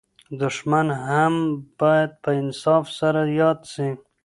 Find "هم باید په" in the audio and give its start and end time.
1.07-2.29